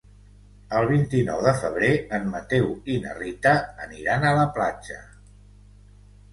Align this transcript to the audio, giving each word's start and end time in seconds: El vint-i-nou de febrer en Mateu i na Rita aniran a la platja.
El 0.77 0.87
vint-i-nou 0.91 1.43
de 1.47 1.53
febrer 1.59 1.91
en 2.19 2.25
Mateu 2.33 2.67
i 2.95 2.97
na 3.05 3.15
Rita 3.21 3.55
aniran 3.87 4.29
a 4.29 4.35
la 4.43 4.51
platja. 4.59 5.01